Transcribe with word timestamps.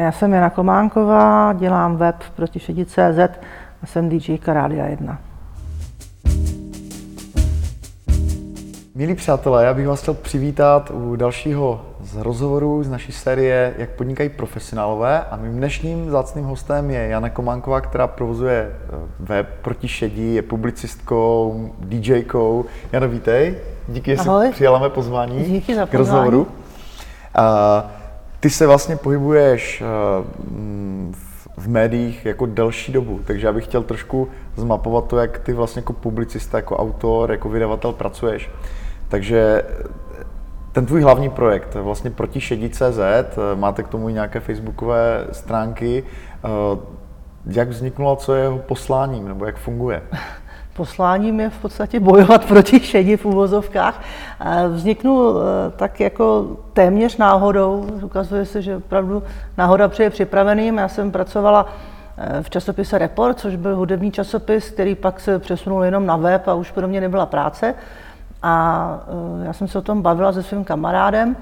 Já 0.00 0.12
jsem 0.12 0.32
Jana 0.32 0.50
Kománková, 0.50 1.52
dělám 1.52 1.96
web 1.96 2.16
protišedi.cz 2.36 3.38
a 3.82 3.86
jsem 3.86 4.08
DJka 4.08 4.54
Rádia 4.54 4.86
1. 4.86 5.18
Milí 8.94 9.14
přátelé, 9.14 9.64
já 9.64 9.74
bych 9.74 9.88
vás 9.88 10.02
chtěl 10.02 10.14
přivítat 10.14 10.90
u 10.90 11.16
dalšího 11.16 11.80
z 12.00 12.16
rozhovorů 12.16 12.82
z 12.82 12.90
naší 12.90 13.12
série 13.12 13.74
Jak 13.78 13.90
podnikají 13.90 14.28
profesionálové 14.28 15.24
a 15.30 15.36
mým 15.36 15.52
dnešním 15.56 16.10
zácným 16.10 16.44
hostem 16.44 16.90
je 16.90 17.08
Jana 17.08 17.30
Kománková, 17.30 17.80
která 17.80 18.06
provozuje 18.06 18.70
eh, 18.72 18.96
web 19.18 19.48
proti 19.62 19.88
šedí, 19.88 20.34
je 20.34 20.42
publicistkou, 20.42 21.70
DJkou. 21.78 22.64
Jana, 22.92 23.06
vítej. 23.06 23.54
Díky, 23.88 24.16
že 24.16 24.22
jsi 24.22 24.28
přijala 24.50 24.78
mé 24.78 24.90
pozvání 24.90 25.44
Díky 25.44 25.74
za 25.74 25.86
pozvání. 25.86 25.90
k 25.90 25.94
rozhovoru. 25.94 26.46
A 27.34 27.99
ty 28.40 28.50
se 28.50 28.66
vlastně 28.66 28.96
pohybuješ 28.96 29.82
eh, 29.82 29.84
v 31.56 31.68
médiích 31.68 32.26
jako 32.26 32.46
delší 32.46 32.92
dobu, 32.92 33.20
takže 33.24 33.46
já 33.46 33.52
bych 33.52 33.64
chtěl 33.64 33.82
trošku 33.82 34.28
zmapovat 34.56 35.06
to, 35.06 35.18
jak 35.18 35.38
ty 35.38 35.52
vlastně 35.52 35.80
jako 35.80 35.92
publicista, 35.92 36.58
jako 36.58 36.76
autor, 36.76 37.30
jako 37.30 37.48
vydavatel 37.48 37.92
pracuješ. 37.92 38.50
Takže 39.08 39.62
ten 40.72 40.86
tvůj 40.86 41.02
hlavní 41.02 41.30
projekt, 41.30 41.74
vlastně 41.74 42.10
proti 42.10 42.40
šedí.cz, 42.40 43.38
máte 43.54 43.82
k 43.82 43.88
tomu 43.88 44.08
i 44.08 44.12
nějaké 44.12 44.40
facebookové 44.40 45.26
stránky. 45.32 46.04
Eh, 46.44 46.48
jak 47.46 47.68
vzniknulo, 47.68 48.16
co 48.16 48.34
je 48.34 48.42
jeho 48.42 48.58
posláním, 48.58 49.28
nebo 49.28 49.46
jak 49.46 49.56
funguje? 49.56 50.02
Posláním 50.80 51.40
je 51.40 51.50
v 51.50 51.58
podstatě 51.58 52.00
bojovat 52.00 52.44
proti 52.44 52.80
šedi 52.80 53.16
v 53.16 53.24
úvozovkách. 53.24 54.02
Vzniknul 54.68 55.36
eh, 55.36 55.70
tak 55.76 56.00
jako 56.00 56.56
téměř 56.72 57.16
náhodou. 57.16 57.86
Ukazuje 58.02 58.44
se, 58.44 58.62
že 58.62 58.76
opravdu 58.76 59.22
náhoda 59.58 59.88
přeje 59.88 60.10
připraveným. 60.10 60.78
Já 60.78 60.88
jsem 60.88 61.10
pracovala 61.10 61.66
eh, 62.18 62.42
v 62.42 62.50
časopise 62.50 62.98
Report, 62.98 63.38
což 63.40 63.56
byl 63.56 63.76
hudební 63.76 64.12
časopis, 64.12 64.70
který 64.70 64.94
pak 64.94 65.20
se 65.20 65.38
přesunul 65.38 65.84
jenom 65.84 66.06
na 66.06 66.16
web 66.16 66.48
a 66.48 66.54
už 66.54 66.70
pro 66.70 66.88
mě 66.88 67.00
nebyla 67.00 67.26
práce. 67.26 67.74
A 68.42 68.98
eh, 69.42 69.46
já 69.46 69.52
jsem 69.52 69.68
se 69.68 69.78
o 69.78 69.82
tom 69.82 70.02
bavila 70.02 70.32
se 70.32 70.42
svým 70.42 70.64
kamarádem, 70.64 71.36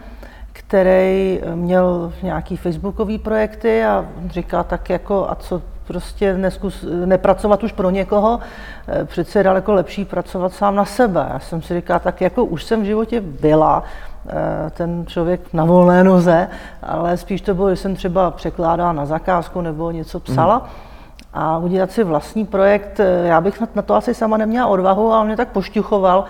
který 0.53 1.41
měl 1.55 2.13
nějaký 2.23 2.57
facebookový 2.57 3.19
projekty 3.19 3.85
a 3.85 4.05
říká 4.31 4.63
tak 4.63 4.91
jako, 4.91 5.31
a 5.31 5.35
co 5.35 5.63
prostě 5.89 6.39
neskus, 6.39 6.85
nepracovat 7.05 7.63
už 7.63 7.73
pro 7.73 7.91
někoho, 7.91 8.41
eh, 8.89 9.05
přece 9.05 9.39
je 9.39 9.43
daleko 9.43 9.73
lepší 9.73 10.05
pracovat 10.05 10.53
sám 10.53 10.75
na 10.75 10.85
sebe. 10.85 11.27
Já 11.33 11.39
jsem 11.39 11.63
si 11.63 11.75
říkala, 11.75 11.99
tak 11.99 12.21
jako 12.21 12.45
už 12.45 12.65
jsem 12.65 12.83
v 12.83 12.85
životě 12.85 13.21
byla, 13.21 13.83
eh, 14.29 14.71
ten 14.71 15.07
člověk 15.07 15.41
na 15.53 15.65
volné 15.65 16.05
noze, 16.05 16.49
ale 16.83 17.17
spíš 17.17 17.41
to 17.41 17.55
bylo, 17.55 17.71
že 17.71 17.77
jsem 17.77 17.97
třeba 17.97 18.31
překládala 18.31 18.93
na 18.93 19.07
zakázku 19.07 19.61
nebo 19.61 19.91
něco 19.91 20.21
psala. 20.21 20.59
Mm. 20.59 20.65
A 21.35 21.59
udělat 21.59 21.91
si 21.91 22.05
vlastní 22.05 22.47
projekt, 22.47 23.01
já 23.25 23.41
bych 23.41 23.61
na 23.75 23.83
to 23.83 23.95
asi 23.95 24.15
sama 24.15 24.37
neměla 24.37 24.67
odvahu, 24.67 25.13
ale 25.13 25.25
mě 25.25 25.37
tak 25.37 25.49
pošťuchoval, 25.49 26.25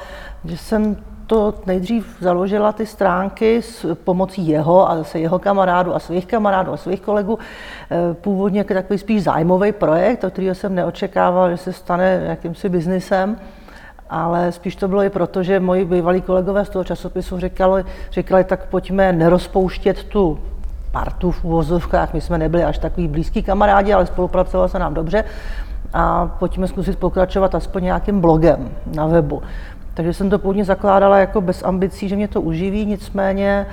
že 0.44 0.56
jsem 0.56 0.96
to 1.28 1.54
nejdřív 1.66 2.16
založila 2.20 2.72
ty 2.72 2.86
stránky 2.86 3.62
s 3.62 3.94
pomocí 3.94 4.48
jeho 4.48 4.90
a 4.90 4.96
zase 4.96 5.18
jeho 5.18 5.38
kamarádů 5.38 5.94
a 5.94 5.98
svých 5.98 6.26
kamarádů 6.26 6.72
a 6.72 6.76
svých 6.76 7.00
kolegů. 7.00 7.38
Eh, 7.90 8.14
původně 8.14 8.64
takový 8.64 8.98
spíš 8.98 9.22
zájmový 9.22 9.72
projekt, 9.72 10.24
od 10.24 10.32
kterého 10.32 10.54
jsem 10.54 10.74
neočekával, 10.74 11.50
že 11.50 11.56
se 11.56 11.72
stane 11.72 12.22
jakýmsi 12.26 12.68
biznisem 12.68 13.36
ale 14.10 14.52
spíš 14.52 14.76
to 14.76 14.88
bylo 14.88 15.02
i 15.02 15.10
proto, 15.10 15.42
že 15.42 15.60
moji 15.60 15.84
bývalí 15.84 16.20
kolegové 16.20 16.64
z 16.64 16.68
toho 16.68 16.84
časopisu 16.84 17.40
říkali, 17.40 17.84
říkali 18.12 18.44
tak 18.44 18.66
pojďme 18.66 19.12
nerozpouštět 19.12 20.04
tu 20.04 20.38
partu 20.92 21.30
v 21.30 21.44
uvozovkách, 21.44 22.14
my 22.14 22.20
jsme 22.20 22.38
nebyli 22.38 22.64
až 22.64 22.78
takový 22.78 23.08
blízký 23.08 23.42
kamarádi, 23.42 23.92
ale 23.92 24.06
spolupracovalo 24.06 24.68
se 24.68 24.78
nám 24.78 24.94
dobře 24.94 25.24
a 25.92 26.26
pojďme 26.26 26.68
zkusit 26.68 26.98
pokračovat 26.98 27.54
aspoň 27.54 27.84
nějakým 27.84 28.20
blogem 28.20 28.70
na 28.94 29.06
webu. 29.06 29.42
Takže 29.98 30.14
jsem 30.14 30.30
to 30.30 30.38
původně 30.38 30.64
zakládala 30.64 31.18
jako 31.18 31.40
bez 31.40 31.62
ambicí, 31.64 32.08
že 32.08 32.16
mě 32.16 32.28
to 32.28 32.40
uživí, 32.40 32.86
nicméně 32.86 33.66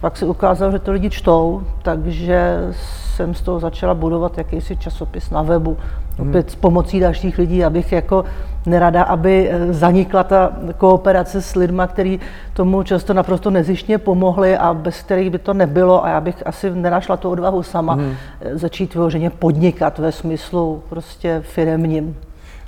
pak 0.00 0.16
se 0.16 0.26
ukázalo, 0.26 0.72
že 0.72 0.78
to 0.78 0.92
lidi 0.92 1.10
čtou, 1.10 1.62
takže 1.82 2.58
jsem 2.72 3.34
z 3.34 3.42
toho 3.42 3.60
začala 3.60 3.94
budovat 3.94 4.38
jakýsi 4.38 4.76
časopis 4.76 5.30
na 5.30 5.42
webu. 5.42 5.76
Hmm. 6.18 6.28
Opět 6.28 6.50
s 6.50 6.54
pomocí 6.54 7.00
dalších 7.00 7.38
lidí, 7.38 7.64
abych 7.64 7.92
jako 7.92 8.24
nerada, 8.66 9.02
aby 9.02 9.50
eh, 9.50 9.72
zanikla 9.72 10.24
ta 10.24 10.52
kooperace 10.76 11.42
s 11.42 11.54
lidmi, 11.54 11.82
kteří 11.86 12.20
tomu 12.52 12.82
často 12.82 13.14
naprosto 13.14 13.50
nezištně 13.50 13.98
pomohli 13.98 14.56
a 14.56 14.74
bez 14.74 15.02
kterých 15.02 15.30
by 15.30 15.38
to 15.38 15.54
nebylo 15.54 16.04
a 16.04 16.08
já 16.08 16.20
bych 16.20 16.46
asi 16.46 16.70
nenašla 16.70 17.16
tu 17.16 17.30
odvahu 17.30 17.62
sama 17.62 17.94
hmm. 17.94 18.14
Eh, 18.40 18.58
začít 18.58 18.94
vyloženě 18.94 19.30
podnikat 19.30 19.98
ve 19.98 20.12
smyslu 20.12 20.82
prostě 20.88 21.42
firemním. 21.44 22.16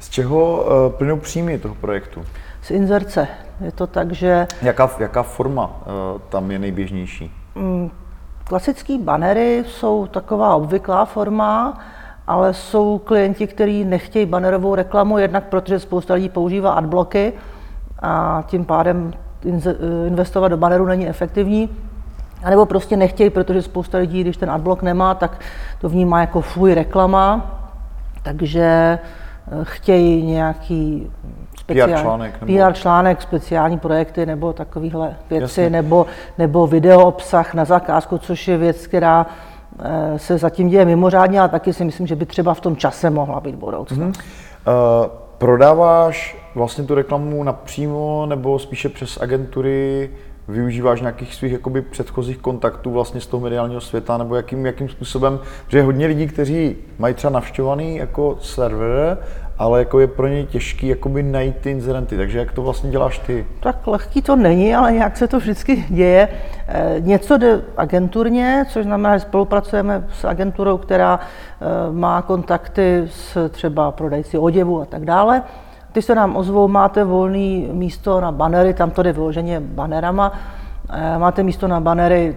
Z 0.01 0.09
čeho 0.09 0.65
uh, 0.65 0.93
plynou 0.93 1.17
příjmy 1.17 1.59
toho 1.59 1.75
projektu? 1.75 2.23
Z 2.63 2.71
inzerce. 2.71 3.29
Je 3.61 3.73
to 3.73 3.87
tak, 3.87 4.13
že... 4.13 4.47
Jaká, 4.63 4.91
jaká 4.99 5.23
forma 5.23 5.67
uh, 5.67 6.21
tam 6.29 6.51
je 6.51 6.59
nejběžnější? 6.59 7.33
Mm, 7.55 7.91
klasické 8.45 8.99
banery 8.99 9.65
jsou 9.67 10.07
taková 10.07 10.55
obvyklá 10.55 11.05
forma, 11.05 11.79
ale 12.27 12.55
jsou 12.55 12.99
klienti, 12.99 13.47
kteří 13.47 13.85
nechtějí 13.85 14.27
banerovou 14.27 14.75
reklamu, 14.75 15.19
jednak 15.19 15.45
protože 15.45 15.79
spousta 15.79 16.15
lidí 16.15 16.29
používá 16.29 16.73
adblocky 16.73 17.33
a 18.03 18.45
tím 18.47 18.65
pádem 18.65 19.13
investovat 20.07 20.49
do 20.49 20.57
baneru 20.57 20.87
není 20.87 21.09
efektivní. 21.09 21.71
A 22.45 22.51
nebo 22.51 22.67
prostě 22.67 22.97
nechtějí, 22.97 23.31
protože 23.31 23.63
spousta 23.63 23.99
lidí, 23.99 24.21
když 24.21 24.37
ten 24.37 24.51
adblock 24.51 24.83
nemá, 24.83 25.15
tak 25.15 25.41
to 25.81 25.89
vnímá 25.89 26.21
jako 26.21 26.41
fuj 26.41 26.75
reklama, 26.75 27.51
takže 28.23 28.63
eh, 28.63 28.99
chtějí 29.63 30.23
nějaký 30.23 31.11
speciální, 31.61 31.95
PR 31.95 32.01
článek, 32.01 32.41
nebo... 32.41 32.67
PR 32.67 32.73
článek, 32.73 33.23
speciální 33.23 33.79
projekty 33.79 34.27
nebo 34.27 34.53
takovéhle 34.53 35.17
věci, 35.31 35.43
Jasně. 35.43 35.71
nebo, 35.71 36.07
nebo 36.39 36.67
video 36.67 37.01
obsah 37.07 37.55
na 37.55 37.65
zakázku, 37.65 38.19
což 38.19 38.49
je 38.49 38.59
věc, 38.59 38.87
která 38.87 39.27
eh, 39.83 40.19
se 40.19 40.39
zatím 40.39 40.69
děje 40.69 40.85
mimořádně, 40.85 41.41
ale 41.41 41.49
taky 41.49 41.73
si 41.73 41.85
myslím, 41.85 42.07
že 42.07 42.17
by 42.17 42.27
třeba 42.27 42.55
v 42.55 42.61
tom 42.61 42.77
čase 42.77 43.11
mohla 43.11 43.41
být 43.41 43.55
budoucnost. 43.55 43.99
Mm-hmm. 43.99 44.09
Uh, 44.09 45.07
prodáváš 45.39 46.37
vlastně 46.55 46.85
tu 46.85 46.95
reklamu 46.95 47.45
napřímo 47.45 48.27
nebo 48.27 48.59
spíše 48.59 48.89
přes 48.89 49.19
agentury 49.21 50.11
využíváš 50.49 51.01
nějakých 51.01 51.35
svých 51.35 51.53
jakoby 51.53 51.83
předchozích 51.83 52.39
kontaktů 52.39 52.91
vlastně 52.91 53.21
z 53.21 53.27
toho 53.27 53.41
mediálního 53.41 53.81
světa, 53.81 54.19
nebo 54.19 54.37
jakým, 54.37 54.67
jakým 54.67 54.89
způsobem, 54.89 55.41
že 55.69 55.79
je 55.79 55.83
hodně 55.83 56.07
lidí, 56.07 56.27
kteří 56.27 56.77
mají 56.99 57.15
třeba 57.15 57.31
navštěvovaný 57.31 57.97
jako 57.97 58.39
server, 58.41 59.19
ale 59.59 59.79
jako 59.79 60.01
je 60.01 60.07
pro 60.07 60.29
ně 60.29 60.45
těžký 60.45 60.89
jakoby 60.89 61.23
najít 61.23 61.57
ty 61.57 61.71
incidenty, 61.71 62.17
takže 62.17 62.39
jak 62.39 62.53
to 62.53 62.63
vlastně 62.63 62.91
děláš 62.91 63.19
ty? 63.19 63.47
Tak 63.61 63.87
lehký 63.87 64.23
to 64.23 64.37
není, 64.37 64.75
ale 64.75 64.93
nějak 64.93 65.17
se 65.17 65.29
to 65.29 65.39
vždycky 65.39 65.85
děje. 65.89 66.29
Eh, 66.69 66.97
něco 66.99 67.39
jde 67.39 67.61
agenturně, 67.77 68.65
což 68.69 68.85
znamená, 68.85 69.17
že 69.17 69.21
spolupracujeme 69.21 70.09
s 70.13 70.25
agenturou, 70.25 70.79
která 70.79 71.21
eh, 71.21 71.93
má 71.93 72.23
kontakty 72.23 73.03
s 73.07 73.49
třeba 73.49 73.93
prodejci 73.93 74.39
oděvu 74.39 74.83
a 74.83 74.85
tak 74.85 75.05
dále. 75.05 75.43
Ty 75.93 76.03
se 76.03 76.15
nám 76.15 76.37
ozvou, 76.37 76.69
máte 76.69 77.05
volné 77.05 77.73
místo 77.73 78.21
na 78.21 78.33
banery, 78.33 78.75
tam 78.75 78.91
to 78.91 79.03
jde 79.03 79.13
vyloženě 79.13 79.61
banerama, 79.61 80.33
eh, 80.91 81.19
máte 81.19 81.43
místo 81.43 81.69
na 81.69 81.81
banery 81.81 82.37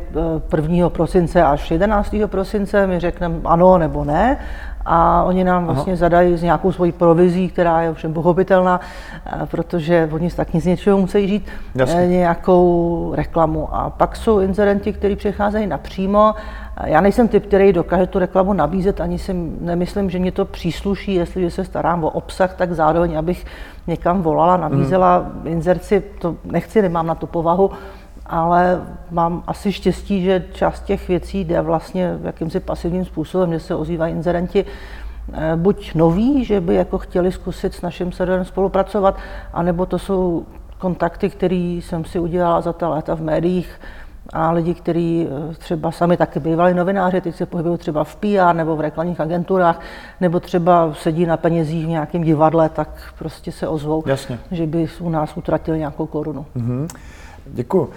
1. 0.49 0.89
prosince 0.89 1.43
až 1.43 1.71
11. 1.71 2.27
prosince, 2.27 2.87
my 2.87 2.99
řekneme 2.99 3.35
ano 3.45 3.77
nebo 3.77 4.05
ne 4.05 4.37
a 4.85 5.23
oni 5.23 5.43
nám 5.43 5.65
vlastně 5.65 5.93
Aha. 5.93 5.97
zadají 5.99 6.37
s 6.37 6.41
nějakou 6.41 6.71
svojí 6.71 6.91
provizí, 6.91 7.49
která 7.49 7.81
je 7.81 7.89
ovšem 7.89 8.13
pochopitelná, 8.13 8.79
eh, 9.25 9.45
protože 9.45 10.09
oni 10.11 10.29
taky 10.29 10.59
z 10.59 10.65
něčeho 10.65 10.97
musí 10.97 11.27
žít, 11.27 11.47
Jasně. 11.75 12.07
nějakou 12.07 13.11
reklamu. 13.15 13.75
A 13.75 13.89
pak 13.89 14.15
jsou 14.15 14.39
inzerenti, 14.39 14.93
kteří 14.93 15.15
přicházejí 15.15 15.67
napřímo. 15.67 16.33
Já 16.83 17.01
nejsem 17.01 17.27
typ, 17.27 17.45
který 17.45 17.73
dokáže 17.73 18.07
tu 18.07 18.19
reklamu 18.19 18.53
nabízet, 18.53 19.01
ani 19.01 19.19
si 19.19 19.33
nemyslím, 19.61 20.09
že 20.09 20.19
mě 20.19 20.31
to 20.31 20.45
přísluší, 20.45 21.13
jestliže 21.13 21.51
se 21.51 21.65
starám 21.65 22.03
o 22.03 22.09
obsah, 22.09 22.55
tak 22.55 22.73
zároveň, 22.73 23.17
abych 23.17 23.45
někam 23.87 24.21
volala, 24.21 24.57
nabízela 24.57 25.19
mm. 25.19 25.47
inzerci, 25.47 26.03
to 26.21 26.35
nechci, 26.43 26.81
nemám 26.81 27.07
na 27.07 27.15
tu 27.15 27.27
povahu, 27.27 27.71
ale 28.25 28.81
mám 29.11 29.43
asi 29.47 29.71
štěstí, 29.71 30.23
že 30.23 30.45
část 30.53 30.83
těch 30.83 31.07
věcí 31.07 31.43
jde 31.43 31.61
vlastně 31.61 32.19
jakýmsi 32.23 32.59
pasivním 32.59 33.05
způsobem, 33.05 33.53
že 33.53 33.59
se 33.59 33.75
ozývají 33.75 34.13
inzerenti 34.13 34.65
eh, 35.33 35.51
buď 35.55 35.95
noví, 35.95 36.45
že 36.45 36.61
by 36.61 36.75
jako 36.75 36.97
chtěli 36.97 37.31
zkusit 37.31 37.73
s 37.73 37.81
naším 37.81 38.11
serverem 38.11 38.45
spolupracovat, 38.45 39.17
anebo 39.53 39.85
to 39.85 39.99
jsou 39.99 40.45
kontakty, 40.77 41.29
které 41.29 41.79
jsem 41.81 42.05
si 42.05 42.19
udělala 42.19 42.61
za 42.61 42.73
ta 42.73 42.89
léta 42.89 43.15
v 43.15 43.21
médiích 43.21 43.79
a 44.35 44.51
lidi, 44.51 44.73
kteří 44.73 45.27
eh, 45.51 45.53
třeba 45.53 45.91
sami 45.91 46.17
taky 46.17 46.39
bývali 46.39 46.73
novináři, 46.73 47.21
teď 47.21 47.35
se 47.35 47.45
pohybují 47.45 47.77
třeba 47.77 48.03
v 48.03 48.15
PR 48.15 48.53
nebo 48.53 48.75
v 48.75 48.81
reklamních 48.81 49.19
agenturách, 49.19 49.79
nebo 50.21 50.39
třeba 50.39 50.93
sedí 50.93 51.25
na 51.25 51.37
penězích 51.37 51.85
v 51.85 51.89
nějakém 51.89 52.23
divadle, 52.23 52.69
tak 52.69 53.13
prostě 53.17 53.51
se 53.51 53.67
ozvou, 53.67 54.03
Jasně. 54.05 54.39
že 54.51 54.67
by 54.67 54.87
u 54.99 55.09
nás 55.09 55.37
utratili 55.37 55.77
nějakou 55.79 56.05
korunu. 56.05 56.45
Mm-hmm. 56.55 56.87
Děkuji. 57.45 57.89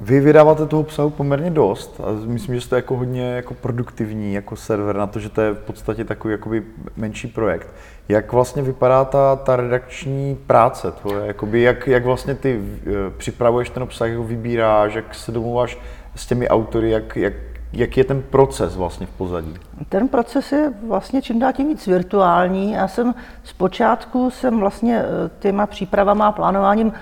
Vy 0.00 0.20
vydáváte 0.20 0.66
toho 0.66 0.80
obsahu 0.80 1.10
poměrně 1.10 1.50
dost 1.50 2.00
a 2.00 2.26
myslím, 2.26 2.54
že 2.54 2.60
jste 2.60 2.76
jako 2.76 2.96
hodně 2.96 3.22
jako 3.22 3.54
produktivní 3.54 4.34
jako 4.34 4.56
server 4.56 4.96
na 4.96 5.06
to, 5.06 5.18
že 5.18 5.28
to 5.28 5.40
je 5.40 5.52
v 5.54 5.58
podstatě 5.58 6.04
takový 6.04 6.32
jakoby 6.32 6.62
menší 6.96 7.28
projekt. 7.28 7.68
Jak 8.08 8.32
vlastně 8.32 8.62
vypadá 8.62 9.04
ta, 9.04 9.36
ta 9.36 9.56
redakční 9.56 10.38
práce 10.46 10.92
tvoje? 10.92 11.26
Jakoby 11.26 11.62
jak, 11.62 11.86
jak 11.86 12.04
vlastně 12.04 12.34
ty 12.34 12.60
eh, 12.62 12.90
připravuješ 13.16 13.70
ten 13.70 13.82
obsah, 13.82 14.08
jak 14.08 14.18
ho 14.18 14.24
vybíráš, 14.24 14.94
jak 14.94 15.14
se 15.14 15.32
domluváš 15.32 15.78
s 16.14 16.26
těmi 16.26 16.48
autory, 16.48 16.90
jak, 16.90 17.16
jak, 17.16 17.34
jak 17.72 17.96
je 17.96 18.04
ten 18.04 18.22
proces 18.22 18.76
vlastně 18.76 19.06
v 19.06 19.10
pozadí? 19.10 19.54
Ten 19.88 20.08
proces 20.08 20.52
je 20.52 20.72
vlastně 20.88 21.22
čím 21.22 21.38
dál 21.38 21.52
tím 21.52 21.68
víc 21.68 21.86
virtuální. 21.86 22.72
Já 22.72 22.88
jsem 22.88 23.14
zpočátku 23.44 24.30
jsem 24.30 24.60
vlastně 24.60 24.98
eh, 24.98 25.30
těma 25.38 25.66
přípravama 25.66 26.26
a 26.26 26.32
plánováním 26.32 26.92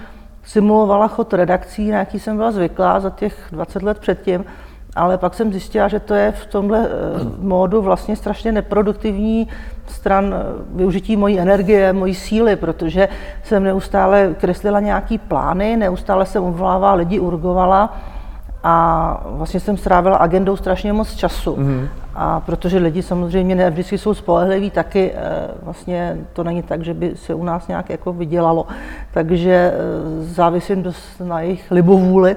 simulovala 0.45 1.09
chod 1.09 1.33
redakcí, 1.33 1.91
na 1.91 1.99
jaký 1.99 2.21
jsem 2.21 2.37
byla 2.37 2.51
zvyklá 2.51 3.01
za 3.01 3.11
těch 3.11 3.49
20 3.53 3.83
let 3.83 3.99
předtím, 3.99 4.45
ale 4.97 5.19
pak 5.19 5.35
jsem 5.35 5.53
zjistila, 5.53 5.89
že 5.89 6.01
to 6.01 6.15
je 6.15 6.33
v 6.33 6.47
tomhle 6.47 6.87
eh, 6.87 6.91
módu 7.39 7.83
vlastně 7.83 8.17
strašně 8.17 8.53
neproduktivní 8.53 9.49
stran 9.87 10.35
eh, 10.35 10.43
využití 10.75 11.17
mojí 11.17 11.41
energie, 11.41 11.93
mojí 11.93 12.15
síly, 12.15 12.57
protože 12.57 13.09
jsem 13.43 13.65
neustále 13.65 14.35
kreslila 14.41 14.81
nějaký 14.81 15.19
plány, 15.19 15.77
neustále 15.77 16.27
jsem 16.27 16.43
uvolávala 16.43 16.95
lidi, 16.95 17.19
urgovala 17.19 17.97
a 18.63 19.21
vlastně 19.27 19.61
jsem 19.61 19.77
strávila 19.77 20.17
agendou 20.17 20.57
strašně 20.57 20.93
moc 20.93 21.15
času. 21.15 21.57
Mm-hmm. 21.57 21.89
A 22.15 22.41
protože 22.41 22.79
lidi 22.79 23.03
samozřejmě 23.03 23.55
ne 23.55 23.71
vždycky 23.71 23.99
jsou 23.99 24.15
spolehliví, 24.15 24.71
taky 24.71 25.13
eh, 25.15 25.49
vlastně 25.63 26.17
to 26.33 26.45
není 26.45 26.63
tak, 26.63 26.85
že 26.85 26.95
by 26.95 27.17
se 27.17 27.35
u 27.35 27.45
nás 27.45 27.69
nějak 27.69 27.91
jako 27.91 28.13
vydělalo. 28.13 28.67
Takže 29.13 29.73
eh, 29.75 30.25
závisím 30.25 30.83
dost 30.83 31.21
na 31.21 31.41
jejich 31.41 31.71
libovůli, 31.71 32.37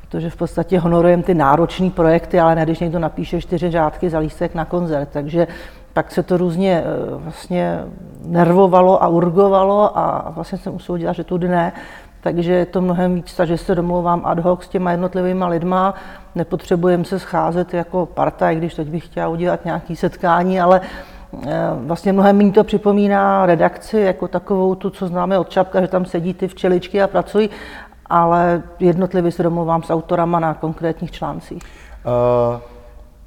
protože 0.00 0.30
v 0.30 0.36
podstatě 0.36 0.78
honorujeme 0.78 1.22
ty 1.22 1.34
náročné 1.34 1.90
projekty, 1.90 2.40
ale 2.40 2.54
ne 2.54 2.64
když 2.64 2.80
někdo 2.80 2.98
napíše 2.98 3.40
čtyři 3.40 3.70
řádky 3.70 4.10
za 4.10 4.18
lístek 4.18 4.54
na 4.54 4.64
koncert. 4.64 5.08
Takže 5.12 5.46
pak 5.92 6.10
se 6.10 6.22
to 6.22 6.36
různě 6.36 6.82
eh, 6.84 7.14
vlastně 7.14 7.78
nervovalo 8.26 9.02
a 9.02 9.08
urgovalo 9.08 9.98
a 9.98 10.32
vlastně 10.34 10.58
jsem 10.58 10.74
usoudila, 10.74 11.12
že 11.12 11.24
tudy 11.24 11.48
ne, 11.48 11.72
takže 12.20 12.52
je 12.52 12.66
to 12.66 12.80
mnohem 12.80 13.14
víc, 13.14 13.36
takže 13.36 13.58
se 13.58 13.74
domlouvám 13.74 14.22
ad 14.24 14.38
hoc 14.38 14.64
s 14.64 14.68
těma 14.68 14.90
jednotlivými 14.90 15.44
lidma, 15.44 15.94
nepotřebujeme 16.34 17.04
se 17.04 17.18
scházet 17.18 17.74
jako 17.74 18.06
parta, 18.06 18.50
i 18.50 18.56
když 18.56 18.74
teď 18.74 18.88
bych 18.88 19.04
chtěla 19.04 19.28
udělat 19.28 19.64
nějaké 19.64 19.96
setkání, 19.96 20.60
ale 20.60 20.80
eh, 21.46 21.70
vlastně 21.74 22.12
mnohem 22.12 22.36
méně 22.36 22.52
to 22.52 22.64
připomíná 22.64 23.46
redakci, 23.46 24.00
jako 24.00 24.28
takovou 24.28 24.74
tu, 24.74 24.90
co 24.90 25.06
známe 25.06 25.38
od 25.38 25.50
Čapka, 25.50 25.80
že 25.80 25.88
tam 25.88 26.04
sedí 26.04 26.34
ty 26.34 26.48
včeličky 26.48 27.02
a 27.02 27.06
pracují, 27.06 27.50
ale 28.06 28.62
jednotlivě 28.78 29.32
se 29.32 29.42
domluvám 29.42 29.82
s 29.82 29.90
autorama 29.90 30.40
na 30.40 30.54
konkrétních 30.54 31.10
článcích. 31.10 31.62
Uh, 31.62 32.60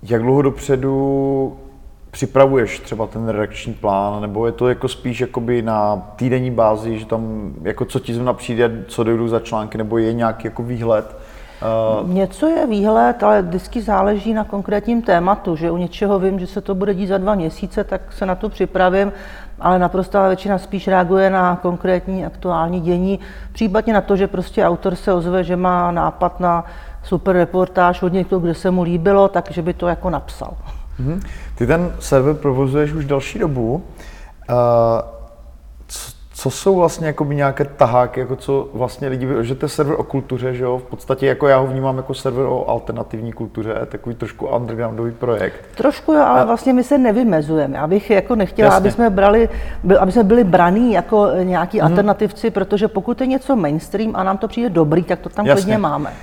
jak 0.04 0.22
dlouho 0.22 0.42
dopředu 0.42 1.58
připravuješ 2.12 2.80
třeba 2.80 3.08
ten 3.08 3.30
redakční 3.30 3.74
plán, 3.74 4.22
nebo 4.22 4.46
je 4.46 4.52
to 4.52 4.70
jako 4.70 4.88
spíš 4.88 5.22
jakoby 5.22 5.62
na 5.62 5.96
týdenní 6.16 6.52
bázi, 6.52 7.00
že 7.00 7.06
tam 7.06 7.54
jako 7.62 7.86
co 7.86 8.00
ti 8.00 8.14
zrovna 8.14 8.34
přijde, 8.34 8.86
co 8.88 9.04
dojdu 9.04 9.28
za 9.28 9.40
články, 9.40 9.78
nebo 9.78 9.98
je 9.98 10.14
nějaký 10.14 10.48
jako 10.48 10.64
výhled? 10.64 11.16
Uh... 12.01 12.10
Něco 12.10 12.48
je 12.48 12.68
výhled, 12.68 13.24
ale 13.24 13.42
vždycky 13.42 13.81
záleží 13.81 14.33
na 14.33 14.44
konkrétním 14.44 15.01
tématu, 15.01 15.56
že 15.56 15.71
u 15.71 15.77
něčeho 15.77 16.19
vím, 16.19 16.39
že 16.39 16.48
se 16.48 16.62
to 16.62 16.75
bude 16.75 16.94
dít 16.94 17.07
za 17.07 17.18
dva 17.18 17.36
měsíce, 17.36 17.83
tak 17.83 18.01
se 18.12 18.25
na 18.25 18.36
to 18.36 18.50
připravím, 18.50 19.12
ale 19.60 19.80
naprostá 19.80 20.27
většina 20.27 20.57
spíš 20.57 20.88
reaguje 20.88 21.30
na 21.30 21.56
konkrétní 21.56 22.25
aktuální 22.25 22.81
dění, 22.81 23.19
případně 23.51 23.94
na 23.94 24.01
to, 24.01 24.15
že 24.15 24.27
prostě 24.27 24.65
autor 24.65 24.95
se 24.95 25.13
ozve, 25.13 25.44
že 25.44 25.56
má 25.56 25.92
nápad 25.92 26.39
na 26.39 26.65
super 27.04 27.36
reportáž 27.36 28.04
od 28.04 28.13
někoho, 28.13 28.39
kde 28.39 28.54
se 28.54 28.71
mu 28.71 28.83
líbilo, 28.83 29.27
takže 29.27 29.62
by 29.62 29.74
to 29.74 29.88
jako 29.88 30.10
napsal. 30.10 30.54
Mm-hmm. 31.00 31.21
Ty 31.56 31.68
ten 31.68 31.94
server 32.00 32.36
provozuješ 32.36 32.94
už 32.94 33.06
další 33.06 33.39
dobu. 33.39 33.83
Uh, 34.50 34.56
co 36.44 36.50
jsou 36.50 36.75
vlastně 36.75 37.07
jako 37.07 37.24
nějaké 37.24 37.66
taháky, 37.66 38.19
jako 38.19 38.36
co 38.36 38.68
vlastně 38.74 39.07
lidi, 39.07 39.28
že 39.42 39.56
to 39.56 39.66
je 39.66 39.69
server 39.69 40.00
o 40.00 40.04
kultuře, 40.04 40.54
že 40.54 40.63
jo, 40.63 40.78
v 40.78 40.84
podstatě 40.84 41.25
jako 41.25 41.48
já 41.48 41.57
ho 41.57 41.68
vnímám 41.68 41.98
jako 41.98 42.13
server 42.13 42.45
o 42.45 42.69
alternativní 42.69 43.34
kultuře, 43.34 43.88
takový 43.92 44.16
trošku 44.16 44.48
undergroundový 44.48 45.12
projekt. 45.12 45.56
Trošku 45.75 46.13
jo, 46.13 46.24
ale 46.25 46.42
a... 46.42 46.45
vlastně 46.45 46.74
my 46.74 46.84
se 46.84 46.98
nevymezujeme. 46.98 47.78
Já 47.78 47.88
bych 47.88 48.10
jako 48.10 48.36
nechtěla, 48.36 48.68
Jasně. 48.68 48.78
aby 48.78 48.92
jsme 48.92 49.10
brali, 49.10 49.50
aby 50.00 50.12
jsme 50.12 50.24
byli 50.24 50.44
braní 50.44 50.94
jako 50.94 51.30
nějaký 51.44 51.80
hmm. 51.80 51.88
alternativci, 51.88 52.51
protože 52.51 52.88
pokud 52.88 53.22
je 53.22 53.28
něco 53.28 53.56
mainstream 53.56 54.12
a 54.16 54.24
nám 54.24 54.38
to 54.38 54.48
přijde 54.48 54.69
dobrý, 54.69 55.04
tak 55.04 55.19
to 55.19 55.30
tam 55.30 55.46
Jasně. 55.46 55.63
klidně 55.63 55.78
máme. 55.78 56.10
Uh, 56.10 56.16